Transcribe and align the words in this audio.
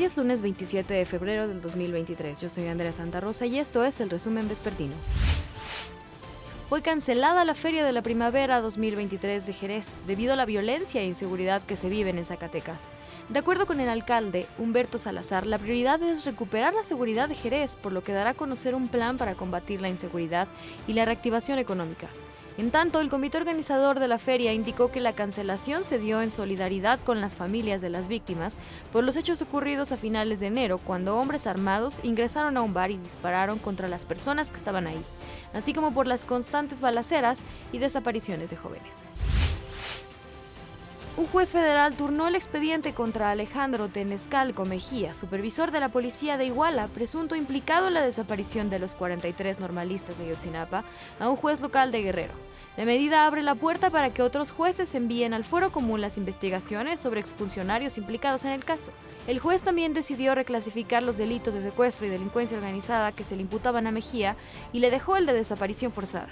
Hoy 0.00 0.06
es 0.06 0.16
lunes 0.16 0.40
27 0.40 0.94
de 0.94 1.04
febrero 1.04 1.46
del 1.46 1.60
2023. 1.60 2.40
Yo 2.40 2.48
soy 2.48 2.68
Andrea 2.68 2.90
Santa 2.90 3.20
Rosa 3.20 3.44
y 3.44 3.58
esto 3.58 3.84
es 3.84 4.00
el 4.00 4.08
resumen 4.08 4.48
vespertino. 4.48 4.94
Fue 6.70 6.80
cancelada 6.80 7.44
la 7.44 7.52
Feria 7.52 7.84
de 7.84 7.92
la 7.92 8.00
Primavera 8.00 8.62
2023 8.62 9.44
de 9.44 9.52
Jerez 9.52 9.98
debido 10.06 10.32
a 10.32 10.36
la 10.36 10.46
violencia 10.46 11.02
e 11.02 11.06
inseguridad 11.06 11.60
que 11.60 11.76
se 11.76 11.90
viven 11.90 12.16
en 12.16 12.24
Zacatecas. 12.24 12.84
De 13.28 13.40
acuerdo 13.40 13.66
con 13.66 13.78
el 13.78 13.90
alcalde, 13.90 14.46
Humberto 14.56 14.96
Salazar, 14.96 15.46
la 15.46 15.58
prioridad 15.58 16.02
es 16.02 16.24
recuperar 16.24 16.72
la 16.72 16.82
seguridad 16.82 17.28
de 17.28 17.34
Jerez, 17.34 17.76
por 17.76 17.92
lo 17.92 18.02
que 18.02 18.14
dará 18.14 18.30
a 18.30 18.34
conocer 18.34 18.74
un 18.74 18.88
plan 18.88 19.18
para 19.18 19.34
combatir 19.34 19.82
la 19.82 19.90
inseguridad 19.90 20.48
y 20.86 20.94
la 20.94 21.04
reactivación 21.04 21.58
económica. 21.58 22.08
En 22.60 22.70
tanto, 22.70 23.00
el 23.00 23.08
comité 23.08 23.38
organizador 23.38 24.00
de 24.00 24.06
la 24.06 24.18
feria 24.18 24.52
indicó 24.52 24.92
que 24.92 25.00
la 25.00 25.14
cancelación 25.14 25.82
se 25.82 25.98
dio 25.98 26.20
en 26.20 26.30
solidaridad 26.30 27.00
con 27.00 27.22
las 27.22 27.34
familias 27.34 27.80
de 27.80 27.88
las 27.88 28.06
víctimas 28.06 28.58
por 28.92 29.02
los 29.02 29.16
hechos 29.16 29.40
ocurridos 29.40 29.92
a 29.92 29.96
finales 29.96 30.40
de 30.40 30.48
enero, 30.48 30.76
cuando 30.76 31.16
hombres 31.16 31.46
armados 31.46 32.00
ingresaron 32.02 32.58
a 32.58 32.60
un 32.60 32.74
bar 32.74 32.90
y 32.90 32.98
dispararon 32.98 33.58
contra 33.58 33.88
las 33.88 34.04
personas 34.04 34.50
que 34.50 34.58
estaban 34.58 34.86
ahí, 34.86 35.02
así 35.54 35.72
como 35.72 35.94
por 35.94 36.06
las 36.06 36.26
constantes 36.26 36.82
balaceras 36.82 37.44
y 37.72 37.78
desapariciones 37.78 38.50
de 38.50 38.58
jóvenes. 38.58 39.04
Un 41.16 41.26
juez 41.28 41.52
federal 41.52 41.94
turnó 41.94 42.28
el 42.28 42.34
expediente 42.34 42.92
contra 42.92 43.30
Alejandro 43.30 43.88
Tenescalco 43.88 44.66
Mejía, 44.66 45.14
supervisor 45.14 45.70
de 45.70 45.80
la 45.80 45.88
policía 45.88 46.36
de 46.36 46.44
Iguala, 46.44 46.88
presunto 46.88 47.36
implicado 47.36 47.88
en 47.88 47.94
la 47.94 48.02
desaparición 48.02 48.68
de 48.68 48.80
los 48.80 48.94
43 48.94 49.60
normalistas 49.60 50.18
de 50.18 50.28
Yotzinapa, 50.28 50.84
a 51.18 51.28
un 51.30 51.36
juez 51.36 51.62
local 51.62 51.90
de 51.90 52.02
Guerrero. 52.02 52.49
La 52.76 52.84
medida 52.84 53.26
abre 53.26 53.42
la 53.42 53.56
puerta 53.56 53.90
para 53.90 54.10
que 54.10 54.22
otros 54.22 54.52
jueces 54.52 54.94
envíen 54.94 55.34
al 55.34 55.44
fuero 55.44 55.72
común 55.72 56.00
las 56.00 56.16
investigaciones 56.16 57.00
sobre 57.00 57.20
exfuncionarios 57.20 57.98
implicados 57.98 58.44
en 58.44 58.52
el 58.52 58.64
caso. 58.64 58.92
El 59.26 59.40
juez 59.40 59.62
también 59.62 59.92
decidió 59.92 60.34
reclasificar 60.34 61.02
los 61.02 61.18
delitos 61.18 61.54
de 61.54 61.62
secuestro 61.62 62.06
y 62.06 62.10
delincuencia 62.10 62.56
organizada 62.56 63.12
que 63.12 63.24
se 63.24 63.34
le 63.34 63.42
imputaban 63.42 63.86
a 63.86 63.90
Mejía 63.90 64.36
y 64.72 64.78
le 64.78 64.90
dejó 64.90 65.16
el 65.16 65.26
de 65.26 65.32
desaparición 65.32 65.92
forzada. 65.92 66.28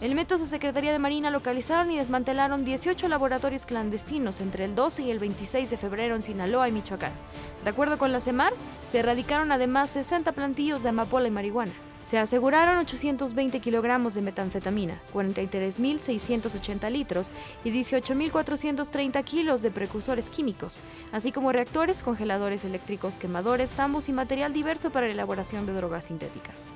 Elementos 0.00 0.40
de 0.40 0.46
Secretaría 0.46 0.92
de 0.92 0.98
Marina 0.98 1.30
localizaron 1.30 1.90
y 1.90 1.96
desmantelaron 1.96 2.66
18 2.66 3.08
laboratorios 3.08 3.64
clandestinos 3.64 4.42
entre 4.42 4.64
el 4.64 4.74
12 4.74 5.04
y 5.04 5.10
el 5.10 5.18
26 5.20 5.70
de 5.70 5.76
febrero 5.78 6.14
en 6.16 6.22
Sinaloa 6.22 6.68
y 6.68 6.72
Michoacán. 6.72 7.12
De 7.64 7.70
acuerdo 7.70 7.96
con 7.96 8.12
la 8.12 8.20
CEMAR, 8.20 8.52
se 8.84 8.98
erradicaron 8.98 9.52
además 9.52 9.88
60 9.90 10.32
plantillos 10.32 10.82
de 10.82 10.90
amapola 10.90 11.28
y 11.28 11.30
marihuana. 11.30 11.72
Se 12.06 12.18
aseguraron 12.18 12.78
820 12.78 13.58
kilogramos 13.58 14.14
de 14.14 14.22
metanfetamina, 14.22 15.00
43.680 15.12 16.88
litros 16.88 17.32
y 17.64 17.72
18.430 17.72 19.24
kilos 19.24 19.60
de 19.60 19.72
precursores 19.72 20.30
químicos, 20.30 20.78
así 21.10 21.32
como 21.32 21.50
reactores, 21.50 22.04
congeladores 22.04 22.64
eléctricos, 22.64 23.18
quemadores, 23.18 23.72
tambos 23.72 24.08
y 24.08 24.12
material 24.12 24.52
diverso 24.52 24.90
para 24.90 25.08
la 25.08 25.14
elaboración 25.14 25.66
de 25.66 25.72
drogas 25.72 26.04
sintéticas. 26.04 26.68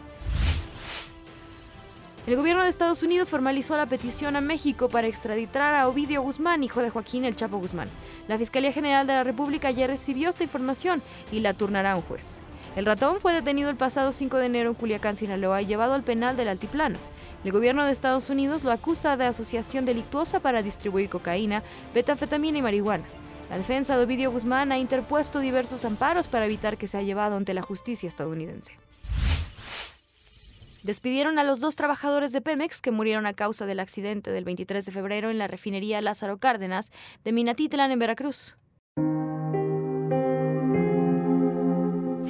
El 2.27 2.35
gobierno 2.35 2.65
de 2.65 2.69
Estados 2.69 3.05
Unidos 3.05 3.31
formalizó 3.31 3.77
la 3.77 3.87
petición 3.87 4.35
a 4.35 4.41
México 4.41 4.89
para 4.89 5.07
extraditar 5.07 5.77
a 5.77 5.87
Ovidio 5.87 6.23
Guzmán, 6.23 6.65
hijo 6.65 6.83
de 6.83 6.91
Joaquín 6.91 7.25
El 7.25 7.37
Chapo 7.37 7.59
Guzmán. 7.59 7.89
La 8.27 8.37
Fiscalía 8.37 8.73
General 8.73 9.07
de 9.07 9.13
la 9.13 9.23
República 9.23 9.71
ya 9.71 9.87
recibió 9.87 10.29
esta 10.29 10.43
información 10.43 11.03
y 11.31 11.39
la 11.39 11.55
turnará 11.55 11.93
a 11.93 11.97
un 11.97 12.03
juez. 12.03 12.41
El 12.77 12.87
ratón 12.87 13.21
fue 13.21 13.33
detenido 13.33 13.69
el 13.69 13.77
pasado 13.77 14.13
5 14.13 14.37
de 14.37 14.47
enero 14.47 14.71
en 14.71 14.75
Culiacán, 14.77 15.17
Sinaloa, 15.17 15.61
y 15.61 15.67
llevado 15.67 15.95
al 15.95 16.05
penal 16.05 16.37
del 16.37 16.49
Altiplano. 16.49 16.99
El 17.45 17.53
gobierno 17.53 17.85
de 17.85 17.91
Estados 17.91 18.31
Unidos 18.31 18.63
lo 18.63 18.71
acusa 18.71 19.17
de 19.17 19.25
asociación 19.25 19.85
delictuosa 19.85 20.41
para 20.41 20.63
distribuir 20.63 21.09
cocaína, 21.09 21.65
betanfetamina 21.95 22.59
y 22.59 22.63
marihuana. 22.63 23.05
La 23.51 23.59
defensa 23.59 23.97
de 23.97 24.05
Ovidio 24.05 24.31
Guzmán 24.31 24.71
ha 24.71 24.79
interpuesto 24.79 25.41
diversos 25.41 25.85
amparos 25.85 26.29
para 26.29 26.47
evitar 26.47 26.77
que 26.79 26.87
sea 26.87 27.03
llevado 27.03 27.37
ante 27.37 27.55
la 27.55 27.63
justicia 27.63 28.09
estadounidense. 28.09 28.75
Despidieron 30.85 31.39
a 31.39 31.45
los 31.45 31.61
dos 31.61 31.77
trabajadores 31.77 32.33
de 32.33 32.41
Pemex 32.41 32.81
que 32.81 32.93
murieron 32.93 33.27
a 33.27 33.35
causa 33.35 33.67
del 33.67 33.81
accidente 33.81 34.31
del 34.31 34.45
23 34.45 34.85
de 34.87 34.93
febrero 34.93 35.29
en 35.29 35.39
la 35.39 35.49
refinería 35.49 36.01
Lázaro 36.01 36.39
Cárdenas 36.39 36.93
de 37.25 37.33
Minatitlán 37.33 37.91
en 37.91 37.99
Veracruz. 37.99 38.57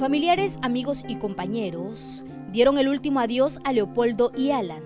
Familiares, 0.01 0.57
amigos 0.63 1.05
y 1.07 1.17
compañeros 1.17 2.23
dieron 2.51 2.79
el 2.79 2.87
último 2.87 3.19
adiós 3.19 3.59
a 3.63 3.71
Leopoldo 3.71 4.31
y 4.35 4.49
Alan, 4.49 4.81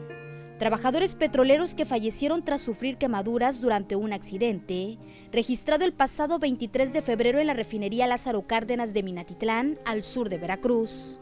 trabajadores 0.60 1.16
petroleros 1.16 1.74
que 1.74 1.86
fallecieron 1.86 2.44
tras 2.44 2.62
sufrir 2.62 2.98
quemaduras 2.98 3.62
durante 3.62 3.96
un 3.96 4.12
accidente 4.12 4.98
registrado 5.32 5.86
el 5.86 5.94
pasado 5.94 6.38
23 6.38 6.92
de 6.92 7.02
febrero 7.02 7.40
en 7.40 7.48
la 7.48 7.54
refinería 7.54 8.08
Lázaro 8.08 8.42
Cárdenas 8.42 8.94
de 8.94 9.04
Minatitlán, 9.04 9.80
al 9.86 10.04
sur 10.04 10.28
de 10.28 10.38
Veracruz. 10.38 11.22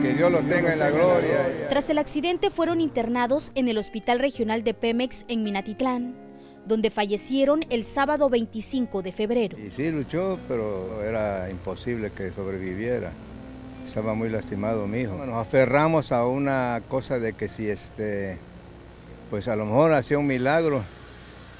Que 0.00 0.14
Dios 0.16 0.32
lo 0.32 0.40
tenga 0.44 0.72
en 0.72 0.78
la 0.78 0.88
gloria. 0.88 1.68
Tras 1.68 1.90
el 1.90 1.98
accidente 1.98 2.48
fueron 2.48 2.80
internados 2.80 3.52
en 3.54 3.68
el 3.68 3.76
Hospital 3.76 4.18
Regional 4.18 4.64
de 4.64 4.72
Pemex 4.72 5.26
en 5.28 5.44
Minatitlán 5.44 6.25
donde 6.66 6.90
fallecieron 6.90 7.60
el 7.70 7.84
sábado 7.84 8.28
25 8.28 9.02
de 9.02 9.12
febrero. 9.12 9.58
Y 9.58 9.70
sí, 9.70 9.90
luchó, 9.90 10.38
pero 10.48 11.02
era 11.02 11.48
imposible 11.50 12.10
que 12.10 12.32
sobreviviera. 12.32 13.12
Estaba 13.84 14.14
muy 14.14 14.28
lastimado 14.28 14.86
mi 14.86 15.02
hijo. 15.02 15.24
Nos 15.24 15.46
aferramos 15.46 16.10
a 16.10 16.26
una 16.26 16.82
cosa 16.88 17.20
de 17.20 17.34
que 17.34 17.48
si 17.48 17.68
este, 17.68 18.36
pues 19.30 19.46
a 19.46 19.54
lo 19.54 19.64
mejor 19.64 19.92
hacía 19.92 20.18
un 20.18 20.26
milagro, 20.26 20.82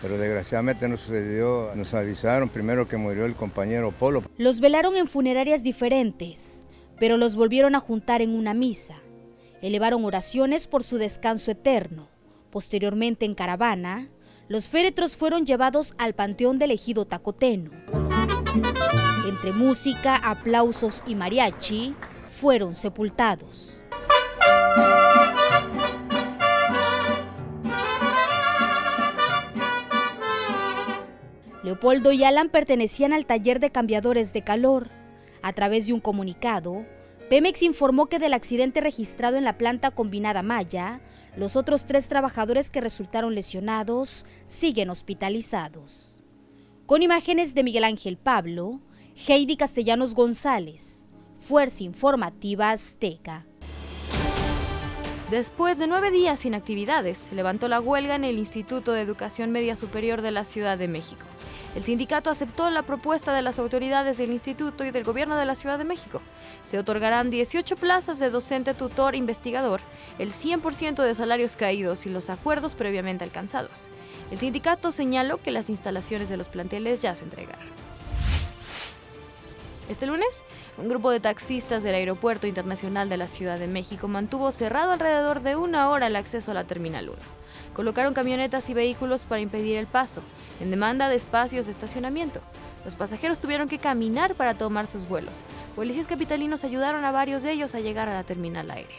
pero 0.02 0.18
desgraciadamente 0.18 0.88
no 0.88 0.96
sucedió. 0.96 1.70
Nos 1.76 1.94
avisaron 1.94 2.48
primero 2.48 2.88
que 2.88 2.96
murió 2.96 3.26
el 3.26 3.36
compañero 3.36 3.92
Polo. 3.92 4.24
Los 4.38 4.58
velaron 4.58 4.96
en 4.96 5.06
funerarias 5.06 5.62
diferentes, 5.62 6.64
pero 6.98 7.16
los 7.16 7.36
volvieron 7.36 7.76
a 7.76 7.80
juntar 7.80 8.22
en 8.22 8.30
una 8.30 8.54
misa. 8.54 8.96
Elevaron 9.62 10.04
oraciones 10.04 10.66
por 10.66 10.82
su 10.82 10.98
descanso 10.98 11.52
eterno. 11.52 12.08
Posteriormente 12.50 13.24
en 13.24 13.34
caravana, 13.34 14.08
los 14.48 14.68
féretros 14.68 15.16
fueron 15.16 15.44
llevados 15.44 15.94
al 15.98 16.14
Panteón 16.14 16.58
del 16.58 16.70
Ejido 16.70 17.04
Tacoteno. 17.04 17.70
Entre 19.26 19.52
música, 19.52 20.16
aplausos 20.16 21.02
y 21.06 21.14
mariachi, 21.14 21.94
fueron 22.26 22.74
sepultados. 22.74 23.82
Leopoldo 31.64 32.12
y 32.12 32.22
Alan 32.22 32.48
pertenecían 32.48 33.12
al 33.12 33.26
taller 33.26 33.58
de 33.58 33.70
cambiadores 33.70 34.32
de 34.32 34.42
calor. 34.42 34.88
A 35.42 35.52
través 35.52 35.86
de 35.88 35.92
un 35.92 36.00
comunicado, 36.00 36.86
Pemex 37.28 37.62
informó 37.62 38.06
que 38.06 38.20
del 38.20 38.34
accidente 38.34 38.81
registrado 38.81 39.37
en 39.37 39.42
la 39.42 39.59
planta 39.59 39.91
combinada 39.91 40.42
Maya, 40.42 41.00
los 41.37 41.56
otros 41.56 41.84
tres 41.84 42.06
trabajadores 42.06 42.70
que 42.70 42.81
resultaron 42.81 43.34
lesionados 43.34 44.26
siguen 44.47 44.91
hospitalizados. 44.91 46.22
Con 46.86 47.03
imágenes 47.03 47.56
de 47.56 47.65
Miguel 47.65 47.82
Ángel 47.82 48.16
Pablo, 48.16 48.81
Heidi 49.26 49.56
Castellanos 49.56 50.15
González, 50.15 51.06
Fuerza 51.36 51.82
Informativa 51.82 52.70
Azteca. 52.70 53.44
Después 55.31 55.76
de 55.78 55.88
nueve 55.88 56.12
días 56.12 56.38
sin 56.38 56.54
actividades, 56.54 57.32
levantó 57.32 57.66
la 57.66 57.81
huelga 57.81 58.14
en 58.14 58.22
el 58.22 58.38
Instituto 58.38 58.92
de 58.92 59.00
Educación 59.00 59.50
Media 59.50 59.75
Superior 59.75 60.22
de 60.22 60.31
la 60.31 60.44
Ciudad 60.44 60.78
de 60.78 60.87
México. 60.87 61.26
El 61.75 61.82
sindicato 61.82 62.31
aceptó 62.31 62.70
la 62.70 62.84
propuesta 62.84 63.34
de 63.34 63.42
las 63.42 63.59
autoridades 63.59 64.19
del 64.19 64.31
instituto 64.31 64.84
y 64.84 64.92
del 64.92 65.03
gobierno 65.03 65.36
de 65.36 65.44
la 65.44 65.56
Ciudad 65.56 65.78
de 65.78 65.84
México. 65.84 66.22
Se 66.62 66.78
otorgarán 66.78 67.31
18 67.31 67.75
plazas 67.75 68.20
de 68.20 68.31
docente 68.31 68.72
tutor 68.72 69.16
investigador, 69.16 69.81
el 70.20 70.31
100% 70.31 71.03
de 71.03 71.15
salarios 71.16 71.56
caídos 71.56 72.06
y 72.06 72.09
los 72.09 72.31
acuerdos 72.31 72.76
previamente 72.76 73.24
alcanzados. 73.24 73.89
El 74.30 74.39
sindicato 74.39 74.92
señaló 74.92 75.39
que 75.39 75.50
las 75.50 75.71
instalaciones 75.71 76.28
de 76.28 76.36
los 76.36 76.48
planteles 76.48 77.03
ya 77.03 77.16
se 77.16 77.24
entregaron. 77.24 77.85
Este 79.88 80.06
lunes, 80.06 80.44
un 80.78 80.88
grupo 80.88 81.10
de 81.10 81.21
taxistas 81.21 81.83
del 81.83 81.94
Aeropuerto 81.94 82.47
Internacional 82.47 83.09
de 83.09 83.16
la 83.16 83.28
Ciudad 83.28 83.59
de 83.59 83.68
México 83.68 84.09
mantuvo 84.09 84.50
cerrado 84.53 84.92
alrededor 84.92 85.42
de 85.42 85.56
una 85.56 85.91
hora 85.91 86.09
el 86.09 86.16
acceso 86.16 86.50
a 86.50 86.54
la 86.54 86.65
Terminal 86.65 87.09
1 87.09 87.36
colocaron 87.77 88.15
camionetas 88.15 88.71
y 88.71 88.74
vehículos 88.74 89.27
para 89.27 89.42
impedir 89.42 89.77
el 89.77 89.86
paso, 89.86 90.22
en 90.60 90.71
demanda 90.71 91.10
de 91.10 91.15
espacios 91.15 91.66
de 91.66 91.72
estacionamiento. 91.72 92.41
Los 92.86 92.94
pasajeros 92.94 93.38
tuvieron 93.38 93.68
que 93.68 93.78
caminar 93.78 94.34
para 94.34 94.54
tomar 94.54 94.86
sus 94.86 95.06
vuelos. 95.06 95.42
Policías 95.74 96.06
capitalinos 96.06 96.65
ayudaron 96.65 97.04
a 97.04 97.10
varios 97.10 97.42
de 97.42 97.53
ellos 97.53 97.74
a 97.74 97.80
llegar 97.80 98.09
a 98.09 98.15
la 98.15 98.24
terminal 98.24 98.71
aérea. 98.71 98.97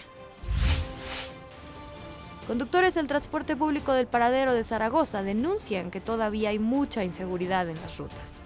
Conductores 2.46 2.94
del 2.94 3.08
transporte 3.08 3.56
público 3.56 3.94
del 3.94 4.06
paradero 4.06 4.54
de 4.54 4.64
Zaragoza 4.64 5.24
denuncian 5.24 5.90
que 5.90 6.00
todavía 6.00 6.50
hay 6.50 6.60
mucha 6.60 7.04
inseguridad 7.04 7.68
en 7.68 7.82
las 7.82 7.98
rutas. 7.98 8.44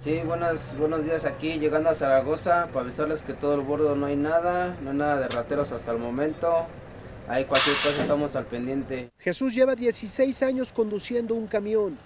Sí, 0.00 0.22
buenas, 0.24 0.74
buenos 0.78 1.04
días 1.04 1.26
aquí, 1.26 1.58
llegando 1.58 1.90
a 1.90 1.94
Zaragoza, 1.94 2.68
para 2.68 2.80
avisarles 2.80 3.20
que 3.20 3.34
todo 3.34 3.54
el 3.54 3.60
bordo 3.60 3.94
no 3.94 4.06
hay 4.06 4.16
nada, 4.16 4.74
no 4.80 4.92
hay 4.92 4.96
nada 4.96 5.20
de 5.20 5.28
rateros 5.28 5.72
hasta 5.72 5.92
el 5.92 5.98
momento. 5.98 6.64
Ahí 7.28 7.44
cualquier 7.44 7.76
cosa 7.76 8.00
estamos 8.00 8.34
al 8.34 8.46
pendiente. 8.46 9.10
Jesús 9.18 9.54
lleva 9.54 9.74
16 9.74 10.42
años 10.42 10.72
conduciendo 10.72 11.34
un 11.34 11.46
camión. 11.46 11.98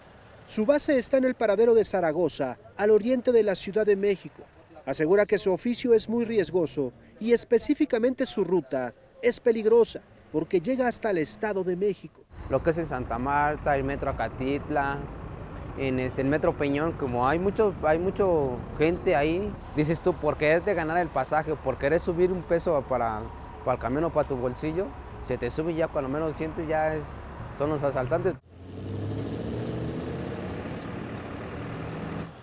Su 0.49 0.67
base 0.67 0.99
está 0.99 1.19
en 1.19 1.25
el 1.25 1.37
paradero 1.37 1.73
de 1.73 1.85
Zaragoza, 1.85 2.59
al 2.77 2.91
oriente 2.91 3.31
de 3.31 3.45
la 3.45 3.55
Ciudad 3.55 3.87
de 3.87 3.95
México. 3.95 4.43
Asegura 4.85 5.25
que 5.25 5.39
su 5.39 5.53
oficio 5.53 5.95
es 5.95 6.09
muy 6.09 6.25
riesgoso 6.25 6.93
y 7.21 7.33
específicamente 7.33 8.27
su 8.27 8.43
ruta 8.43 8.93
es 9.23 9.39
peligrosa 9.39 10.01
porque 10.33 10.61
llega 10.61 10.89
hasta 10.89 11.11
el 11.11 11.19
Estado 11.19 11.63
de 11.63 11.77
México. 11.77 12.25
Lo 12.51 12.61
que 12.61 12.71
es 12.71 12.79
en 12.79 12.87
Santa 12.87 13.19
Marta, 13.19 13.77
el 13.77 13.85
metro 13.85 14.11
Acatitla, 14.11 14.99
en 15.79 15.99
este, 15.99 16.23
el 16.23 16.29
metro 16.29 16.53
Peñón, 16.53 16.93
como 16.93 17.27
hay 17.29 17.39
mucho, 17.39 17.75
hay 17.83 17.99
mucho 17.99 18.57
gente 18.79 19.17
ahí, 19.17 19.51
dices 19.77 20.03
tú, 20.03 20.15
por 20.15 20.37
quererte 20.37 20.75
ganar 20.75 20.99
el 20.99 21.09
pasaje, 21.09 21.55
por 21.57 21.79
querer 21.79 22.01
subir 22.01 22.31
un 22.31 22.43
peso 22.43 22.81
para, 22.89 23.23
para 23.65 23.75
el 23.75 23.81
camión 23.81 24.05
o 24.05 24.11
para 24.11 24.29
tu 24.29 24.37
bolsillo, 24.37 24.87
se 25.23 25.39
te 25.39 25.51
sube 25.51 25.75
ya 25.75 25.89
cuando 25.89 26.09
menos 26.09 26.37
sientes 26.37 26.69
ya 26.69 26.95
es, 26.95 27.23
son 27.57 27.71
los 27.71 27.83
asaltantes. 27.83 28.35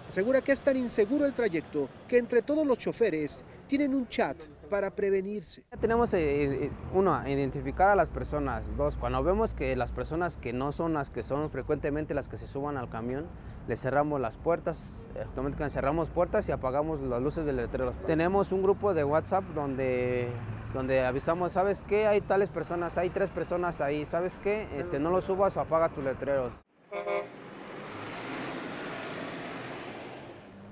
Asegura 0.07 0.41
que 0.41 0.51
es 0.51 0.61
tan 0.61 0.75
inseguro 0.75 1.25
el 1.25 1.31
trayecto 1.31 1.87
que 2.05 2.17
entre 2.17 2.41
todos 2.41 2.67
los 2.67 2.77
choferes 2.77 3.45
tienen 3.67 3.95
un 3.95 4.09
chat 4.09 4.35
para 4.71 4.89
prevenirse. 4.95 5.65
Tenemos, 5.81 6.13
eh, 6.13 6.65
eh, 6.65 6.71
uno, 6.93 7.21
identificar 7.27 7.89
a 7.89 7.95
las 7.95 8.09
personas. 8.09 8.75
Dos, 8.77 8.95
cuando 8.95 9.21
vemos 9.21 9.53
que 9.53 9.75
las 9.75 9.91
personas 9.91 10.37
que 10.37 10.53
no 10.53 10.71
son 10.71 10.93
las 10.93 11.09
que 11.09 11.23
son 11.23 11.49
frecuentemente 11.49 12.13
las 12.13 12.29
que 12.29 12.37
se 12.37 12.47
suban 12.47 12.77
al 12.77 12.89
camión, 12.89 13.27
les 13.67 13.81
cerramos 13.81 14.21
las 14.21 14.37
puertas, 14.37 15.09
automáticamente 15.19 15.73
cerramos 15.73 16.09
puertas 16.09 16.47
y 16.47 16.53
apagamos 16.53 17.01
las 17.01 17.21
luces 17.21 17.45
del 17.45 17.57
letrero. 17.57 17.91
Tenemos 18.07 18.53
un 18.53 18.63
grupo 18.63 18.93
de 18.93 19.03
WhatsApp 19.03 19.43
donde, 19.53 20.29
donde 20.73 21.05
avisamos, 21.05 21.51
¿sabes 21.51 21.83
qué? 21.83 22.07
Hay 22.07 22.21
tales 22.21 22.49
personas, 22.49 22.97
hay 22.97 23.09
tres 23.09 23.29
personas 23.29 23.81
ahí, 23.81 24.05
¿sabes 24.05 24.39
qué? 24.39 24.69
Este, 24.77 25.01
no 25.01 25.11
los 25.11 25.25
subas 25.25 25.57
o 25.57 25.59
apaga 25.59 25.89
tus 25.89 26.05
letreros. 26.05 26.53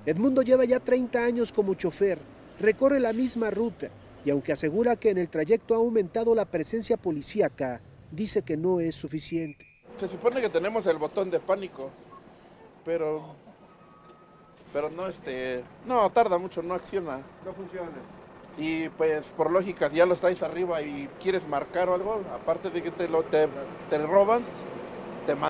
Edmundo 0.05 0.41
lleva 0.41 0.63
ya 0.63 0.79
30 0.79 1.19
años 1.19 1.51
como 1.51 1.73
chofer, 1.73 2.17
recorre 2.59 2.99
la 2.99 3.13
misma 3.13 3.49
ruta 3.49 3.89
y 4.25 4.31
aunque 4.31 4.51
asegura 4.51 4.95
que 4.95 5.09
en 5.09 5.17
el 5.17 5.29
trayecto 5.29 5.73
ha 5.73 5.77
aumentado 5.77 6.35
la 6.35 6.45
presencia 6.45 6.97
policíaca, 6.97 7.81
dice 8.11 8.41
que 8.41 8.57
no 8.57 8.79
es 8.79 8.95
suficiente. 8.95 9.65
Se 9.97 10.07
supone 10.07 10.41
que 10.41 10.49
tenemos 10.49 10.85
el 10.87 10.97
botón 10.97 11.29
de 11.31 11.39
pánico, 11.39 11.89
pero 12.85 13.35
pero 14.71 14.89
no 14.89 15.07
este, 15.07 15.63
no 15.87 16.09
tarda 16.11 16.37
mucho, 16.37 16.61
no 16.61 16.75
acciona. 16.75 17.17
No 17.45 17.53
funciona. 17.53 17.89
Y 18.57 18.89
pues 18.89 19.25
por 19.35 19.51
lógica, 19.51 19.89
si 19.89 19.97
ya 19.97 20.05
lo 20.05 20.15
traes 20.15 20.43
arriba 20.43 20.81
y 20.81 21.09
quieres 21.21 21.47
marcar 21.47 21.89
o 21.89 21.95
algo, 21.95 22.21
aparte 22.33 22.69
de 22.69 22.83
que 22.83 22.91
te 22.91 23.07
lo 23.07 23.23
te, 23.23 23.47
te 23.89 23.97
roban, 24.05 24.43
te 25.25 25.33
madrean. 25.33 25.49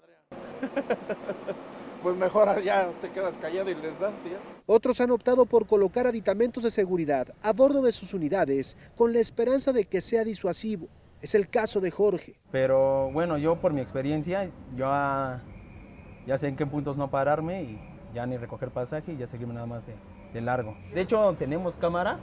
pues 2.01 2.15
mejor 2.15 2.61
ya 2.63 2.89
te 3.01 3.09
quedas 3.09 3.37
callado 3.37 3.69
y 3.69 3.75
les 3.75 3.99
das. 3.99 4.13
¿sí? 4.23 4.29
Otros 4.65 4.99
han 5.01 5.11
optado 5.11 5.45
por 5.45 5.65
colocar 5.65 6.07
aditamentos 6.07 6.63
de 6.63 6.71
seguridad 6.71 7.27
a 7.41 7.53
bordo 7.53 7.81
de 7.81 7.91
sus 7.91 8.13
unidades 8.13 8.77
con 8.95 9.13
la 9.13 9.19
esperanza 9.19 9.71
de 9.71 9.85
que 9.85 10.01
sea 10.01 10.23
disuasivo. 10.23 10.87
Es 11.21 11.35
el 11.35 11.49
caso 11.49 11.81
de 11.81 11.91
Jorge. 11.91 12.35
Pero 12.51 13.11
bueno, 13.11 13.37
yo 13.37 13.57
por 13.57 13.73
mi 13.73 13.81
experiencia, 13.81 14.45
yo 14.45 14.85
ya, 14.85 15.43
ya 16.25 16.37
sé 16.37 16.47
en 16.47 16.55
qué 16.55 16.65
puntos 16.65 16.95
no 16.97 17.09
pararme 17.09 17.63
y 17.63 17.79
ya 18.13 18.25
ni 18.25 18.37
recoger 18.37 18.71
pasaje 18.71 19.11
y 19.11 19.17
ya 19.17 19.27
seguirme 19.27 19.53
nada 19.53 19.65
más 19.65 19.85
de, 19.85 19.95
de 20.33 20.41
largo. 20.41 20.77
De 20.93 21.01
hecho, 21.01 21.35
tenemos 21.37 21.75
cámaras, 21.75 22.19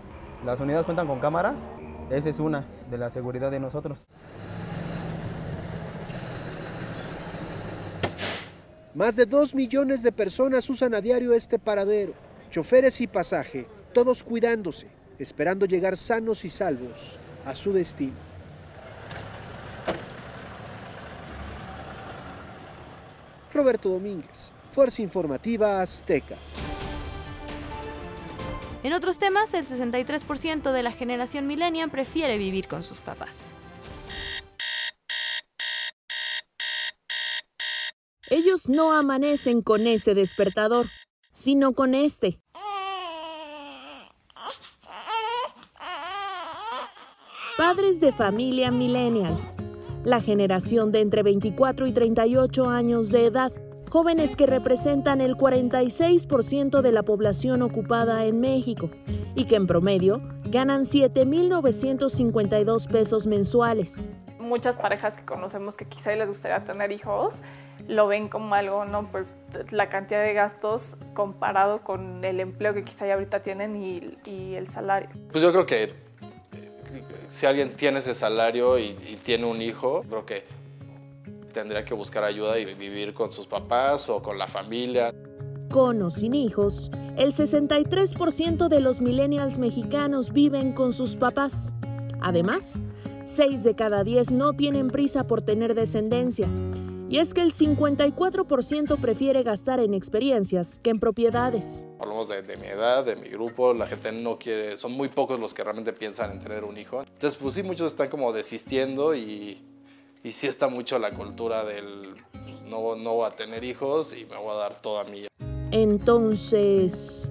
las 0.46 0.60
unidades 0.60 0.86
cuentan 0.86 1.06
con 1.06 1.20
cámaras, 1.20 1.66
esa 2.10 2.28
es 2.30 2.38
una 2.38 2.64
de 2.90 2.98
la 2.98 3.10
seguridad 3.10 3.50
de 3.50 3.60
nosotros. 3.60 4.06
Más 8.96 9.14
de 9.14 9.26
dos 9.26 9.54
millones 9.54 10.02
de 10.02 10.10
personas 10.10 10.70
usan 10.70 10.94
a 10.94 11.02
diario 11.02 11.34
este 11.34 11.58
paradero, 11.58 12.14
choferes 12.50 12.98
y 13.02 13.06
pasaje, 13.06 13.66
todos 13.92 14.22
cuidándose, 14.22 14.86
esperando 15.18 15.66
llegar 15.66 15.98
sanos 15.98 16.46
y 16.46 16.48
salvos 16.48 17.18
a 17.44 17.54
su 17.54 17.74
destino. 17.74 18.14
Roberto 23.52 23.90
Domínguez, 23.90 24.50
Fuerza 24.70 25.02
Informativa 25.02 25.82
Azteca. 25.82 26.36
En 28.82 28.94
otros 28.94 29.18
temas, 29.18 29.52
el 29.52 29.66
63% 29.66 30.72
de 30.72 30.82
la 30.82 30.92
generación 30.92 31.46
millennial 31.46 31.90
prefiere 31.90 32.38
vivir 32.38 32.66
con 32.66 32.82
sus 32.82 33.00
papás. 33.00 33.52
No 38.68 38.92
amanecen 38.92 39.60
con 39.60 39.86
ese 39.86 40.14
despertador, 40.14 40.86
sino 41.32 41.72
con 41.72 41.94
este. 41.94 42.40
Padres 47.58 48.00
de 48.00 48.12
familia 48.12 48.70
millennials, 48.70 49.56
la 50.04 50.20
generación 50.20 50.90
de 50.90 51.00
entre 51.00 51.22
24 51.22 51.86
y 51.86 51.92
38 51.92 52.68
años 52.68 53.10
de 53.10 53.26
edad, 53.26 53.52
jóvenes 53.90 54.36
que 54.36 54.46
representan 54.46 55.20
el 55.20 55.36
46% 55.36 56.80
de 56.80 56.92
la 56.92 57.02
población 57.02 57.62
ocupada 57.62 58.24
en 58.24 58.40
México 58.40 58.90
y 59.34 59.44
que 59.44 59.56
en 59.56 59.66
promedio 59.66 60.22
ganan 60.44 60.82
7.952 60.82 62.88
pesos 62.88 63.26
mensuales. 63.26 64.10
Muchas 64.46 64.76
parejas 64.76 65.16
que 65.16 65.24
conocemos 65.24 65.76
que 65.76 65.84
quizá 65.84 66.14
les 66.14 66.28
gustaría 66.28 66.62
tener 66.64 66.92
hijos 66.92 67.42
lo 67.88 68.06
ven 68.08 68.28
como 68.28 68.54
algo, 68.54 68.84
¿no? 68.84 69.06
Pues 69.10 69.36
la 69.70 69.88
cantidad 69.88 70.22
de 70.22 70.32
gastos 70.32 70.96
comparado 71.14 71.82
con 71.82 72.24
el 72.24 72.40
empleo 72.40 72.74
que 72.74 72.82
quizá 72.82 73.06
ya 73.06 73.14
ahorita 73.14 73.42
tienen 73.42 73.80
y, 73.80 74.16
y 74.28 74.54
el 74.54 74.66
salario. 74.68 75.08
Pues 75.30 75.42
yo 75.42 75.52
creo 75.52 75.66
que 75.66 75.84
eh, 75.84 75.92
si 77.28 77.46
alguien 77.46 77.72
tiene 77.72 78.00
ese 78.00 78.14
salario 78.14 78.78
y, 78.78 78.96
y, 79.06 79.20
tiene 79.22 79.46
un 79.46 79.60
hijo, 79.60 80.02
creo 80.08 80.26
que 80.26 80.44
tendría 81.52 81.84
que 81.84 81.94
buscar 81.94 82.24
ayuda 82.24 82.58
y 82.58 82.74
vivir 82.74 83.14
con 83.14 83.32
sus 83.32 83.46
papás 83.46 84.08
o 84.08 84.22
con 84.22 84.38
la 84.38 84.46
familia. 84.46 85.12
Con 85.70 86.00
o 86.02 86.10
sin 86.10 86.34
hijos, 86.34 86.90
el 87.16 87.32
63% 87.32 88.68
de 88.68 88.80
los 88.80 89.00
millennials 89.00 89.58
mexicanos 89.58 90.32
viven 90.32 90.72
con 90.72 90.92
sus 90.92 91.16
papás. 91.16 91.74
Además, 92.20 92.80
6 93.26 93.64
de 93.64 93.74
cada 93.74 94.04
10 94.04 94.30
no 94.30 94.52
tienen 94.52 94.86
prisa 94.86 95.26
por 95.26 95.42
tener 95.42 95.74
descendencia 95.74 96.48
y 97.08 97.18
es 97.18 97.34
que 97.34 97.40
el 97.40 97.52
54% 97.52 98.98
prefiere 99.00 99.42
gastar 99.42 99.80
en 99.80 99.94
experiencias 99.94 100.80
que 100.80 100.90
en 100.90 101.00
propiedades. 101.00 101.84
Hablamos 102.00 102.28
de, 102.28 102.42
de, 102.42 102.56
mi 102.56 102.66
edad, 102.66 103.04
de 103.04 103.16
mi 103.16 103.28
grupo, 103.28 103.74
la 103.74 103.86
gente 103.86 104.10
no 104.12 104.38
quiere, 104.38 104.78
son 104.78 104.92
muy 104.92 105.08
pocos 105.08 105.38
los 105.38 105.54
que 105.54 105.62
realmente 105.62 105.92
piensan 105.92 106.32
en 106.32 106.38
tener 106.40 106.64
un 106.64 106.76
hijo. 106.78 107.02
Entonces, 107.02 107.36
pues 107.40 107.54
sí, 107.54 107.62
muchos 107.62 107.88
están 107.88 108.08
como 108.08 108.32
desistiendo 108.32 109.14
y, 109.14 109.60
y 110.22 110.32
sí 110.32 110.46
está 110.46 110.68
mucho 110.68 110.98
la 110.98 111.12
cultura 111.12 111.64
del 111.64 112.16
pues, 112.32 112.62
no, 112.62 112.94
no 112.94 113.14
voy 113.14 113.26
a 113.26 113.30
tener 113.30 113.62
hijos 113.64 114.16
y 114.16 114.24
me 114.24 114.36
voy 114.36 114.50
a 114.50 114.54
dar 114.54 114.80
toda 114.80 115.04
mi... 115.04 115.26
Entonces, 115.72 117.30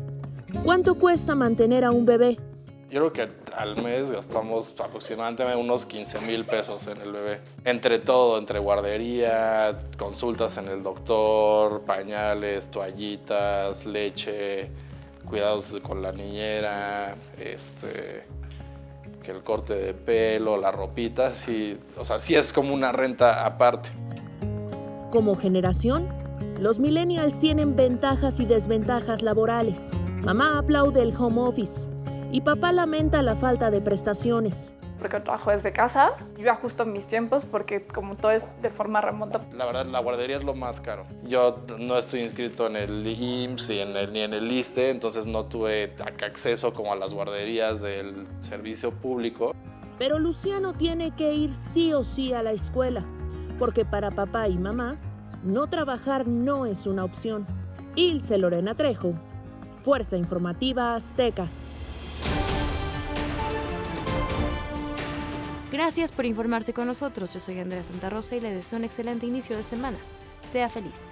¿cuánto 0.64 0.96
cuesta 0.96 1.36
mantener 1.36 1.84
a 1.86 1.92
un 1.92 2.06
bebé? 2.06 2.38
Yo 2.90 3.00
creo 3.00 3.14
que 3.14 3.28
al 3.58 3.82
mes 3.82 4.12
gastamos 4.12 4.76
aproximadamente 4.80 5.44
unos 5.56 5.88
15 5.88 6.22
mil 6.28 6.46
pesos 6.46 6.86
en 6.86 7.02
el 7.02 7.12
bebé. 7.12 7.42
Entre 7.64 7.98
todo, 7.98 8.38
entre 8.38 8.60
guardería, 8.60 9.80
consultas 9.98 10.58
en 10.58 10.68
el 10.68 10.84
doctor, 10.84 11.82
pañales, 11.82 12.70
toallitas, 12.70 13.88
leche, 13.88 14.70
cuidados 15.28 15.74
con 15.82 16.04
la 16.04 16.12
niñera, 16.12 17.16
este, 17.40 18.28
que 19.24 19.32
el 19.32 19.42
corte 19.42 19.74
de 19.74 19.96
pelo, 19.96 20.56
la 20.56 20.72
ropita, 20.72 21.32
sí, 21.32 21.80
o 21.98 22.06
sea, 22.06 22.20
sí 22.20 22.36
es 22.36 22.54
como 22.54 22.72
una 22.72 22.92
renta 22.92 23.48
aparte. 23.48 23.90
Como 25.10 25.36
generación, 25.36 26.08
los 26.60 26.78
millennials 26.78 27.40
tienen 27.40 27.76
ventajas 27.76 28.40
y 28.40 28.46
desventajas 28.46 29.24
laborales. 29.24 29.94
Mamá 30.24 30.60
aplaude 30.60 31.02
el 31.02 31.16
home 31.16 31.42
office 31.42 31.95
y 32.32 32.42
papá 32.42 32.72
lamenta 32.72 33.22
la 33.22 33.36
falta 33.36 33.72
de 33.72 33.82
prestaciones. 33.82 34.76
Porque 35.00 35.20
trabajo 35.20 35.52
desde 35.52 35.72
casa, 35.72 36.14
yo 36.38 36.52
ajusto 36.52 36.86
mis 36.86 37.06
tiempos 37.06 37.46
porque 37.46 37.86
como 37.86 38.16
todo 38.16 38.32
es 38.32 38.48
de 38.62 38.70
forma 38.70 39.02
remota. 39.02 39.46
La 39.54 39.66
verdad, 39.66 39.86
la 39.86 40.00
guardería 40.00 40.38
es 40.38 40.44
lo 40.44 40.56
más 40.56 40.82
caro. 40.82 41.06
Yo 41.24 41.62
no 41.78 41.98
estoy 41.98 42.22
inscrito 42.22 42.68
en 42.68 42.78
el 42.78 43.06
IMSS 43.06 43.70
ni 43.70 43.80
en 43.80 43.96
el, 43.96 44.14
ni 44.14 44.22
en 44.22 44.34
el 44.34 44.52
ISTE, 44.52 44.90
entonces 44.90 45.26
no 45.26 45.46
tuve 45.46 45.94
acceso 46.26 46.74
como 46.74 46.94
a 46.94 46.96
las 46.96 47.14
guarderías 47.14 47.82
del 47.82 48.28
servicio 48.40 48.92
público. 48.92 49.54
Pero 50.00 50.20
Luciano 50.20 50.74
tiene 50.74 51.12
que 51.12 51.34
ir 51.34 51.54
sí 51.54 51.94
o 51.94 52.04
sí 52.04 52.34
a 52.34 52.42
la 52.42 52.52
escuela, 52.52 53.06
porque 53.60 53.86
para 53.86 54.12
papá 54.12 54.48
y 54.48 54.58
mamá, 54.58 54.98
no 55.44 55.68
trabajar 55.68 56.28
no 56.28 56.66
es 56.66 56.88
una 56.88 57.04
opción. 57.04 57.46
Ilse 57.96 58.38
Lorena 58.38 58.76
Trejo, 58.76 59.14
Fuerza 59.84 60.18
Informativa 60.18 60.96
Azteca. 60.96 61.48
Gracias 65.76 66.10
por 66.14 66.26
informarse 66.26 66.72
con 66.72 66.88
nosotros. 66.88 67.34
Yo 67.34 67.42
soy 67.42 67.60
Andrea 67.60 67.84
Santa 67.84 68.10
Rosa 68.10 68.38
y 68.38 68.40
le 68.40 68.54
deseo 68.54 68.80
un 68.80 68.86
excelente 68.86 69.26
inicio 69.26 69.58
de 69.58 69.64
semana. 69.64 69.98
Sea 70.42 70.70
feliz. 70.70 71.12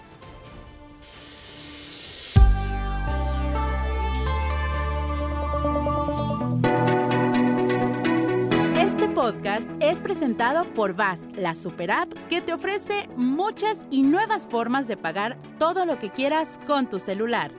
Este 8.77 9.09
podcast 9.09 9.69
es 9.81 9.99
presentado 9.99 10.73
por 10.73 10.95
VAS, 10.95 11.27
la 11.35 11.55
super 11.55 11.91
app 11.91 12.13
que 12.29 12.39
te 12.39 12.53
ofrece 12.53 13.09
muchas 13.17 13.85
y 13.91 14.03
nuevas 14.03 14.47
formas 14.47 14.87
de 14.87 14.95
pagar 14.95 15.37
todo 15.59 15.85
lo 15.85 15.99
que 15.99 16.09
quieras 16.09 16.57
con 16.65 16.89
tu 16.89 16.99
celular. 17.01 17.51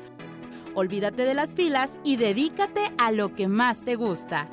Olvídate 0.74 1.26
de 1.26 1.34
las 1.34 1.52
filas 1.52 1.98
y 2.02 2.16
dedícate 2.16 2.80
a 2.96 3.12
lo 3.12 3.34
que 3.34 3.46
más 3.46 3.84
te 3.84 3.94
gusta. 3.94 4.48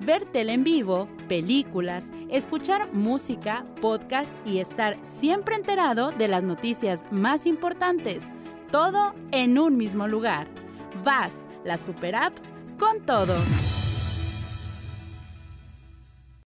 Ver 0.00 0.26
en 0.32 0.64
vivo, 0.64 1.06
películas, 1.30 2.10
escuchar 2.28 2.92
música, 2.92 3.64
podcast 3.80 4.32
y 4.44 4.58
estar 4.58 4.98
siempre 5.02 5.54
enterado 5.54 6.10
de 6.10 6.26
las 6.26 6.42
noticias 6.42 7.06
más 7.12 7.46
importantes. 7.46 8.34
Todo 8.72 9.14
en 9.30 9.56
un 9.56 9.76
mismo 9.76 10.08
lugar. 10.08 10.48
VAS, 11.04 11.46
la 11.64 11.78
super 11.78 12.16
app 12.16 12.34
con 12.80 13.00
todo. 13.06 13.36